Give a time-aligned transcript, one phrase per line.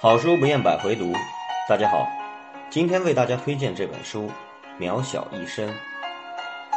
[0.00, 1.14] 好书不厌百回读，
[1.68, 2.06] 大家好，
[2.68, 4.28] 今天为大家推荐这本书
[4.82, 5.66] 《渺小一生》，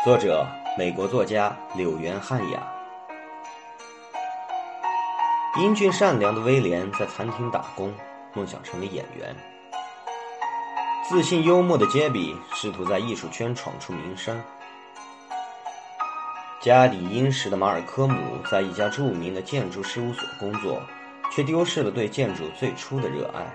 [0.06, 0.48] 作者
[0.78, 2.72] 美国作家柳原汉雅。
[5.60, 7.94] 英俊善良的威廉在餐厅打工，
[8.34, 9.36] 梦想成为演员。
[11.10, 14.42] 自信幽默的杰比试图在艺术圈闯出名声。
[16.62, 18.16] 家底殷实的马尔科姆
[18.50, 20.82] 在一家著名的建筑事务所工作，
[21.32, 23.46] 却丢失了对建筑最初的热爱。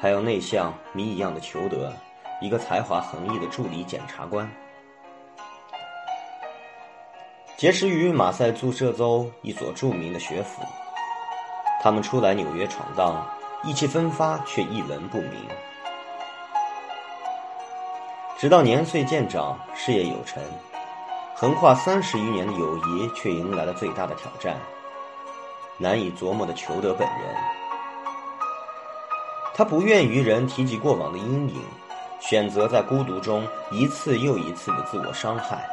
[0.00, 1.92] 还有内向谜一样的裘德，
[2.40, 4.50] 一个才华横溢的助理检察官。
[7.56, 10.62] 结识于马赛诸塞州一所著名的学府，
[11.82, 13.22] 他们初来纽约闯荡，
[13.62, 15.32] 意气风发，却一文不名。
[18.38, 20.42] 直到年岁渐长，事业有成。
[21.34, 24.56] 横跨三十余年的友谊，却迎来了最大的挑战。
[25.82, 27.34] 难以琢磨的裘德本人，
[29.54, 31.62] 他不愿与人提及过往的阴影，
[32.20, 35.66] 选择在孤独中一次又一次的自我伤害。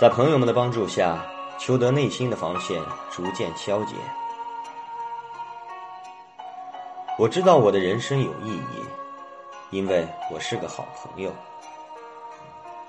[0.00, 1.22] 在朋友们的帮助下，
[1.58, 3.94] 裘德内心的防线逐渐消解。
[7.18, 8.82] 我知道我的人生有意义，
[9.68, 11.30] 因为我是个好朋友。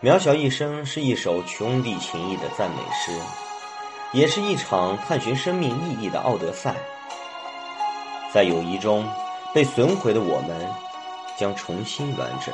[0.01, 3.11] 渺小一生是一首兄弟情谊的赞美诗，
[4.11, 6.75] 也是一场探寻生命意义的奥德赛。
[8.33, 9.07] 在友谊中
[9.53, 10.67] 被损毁的我们，
[11.37, 12.53] 将重新完整。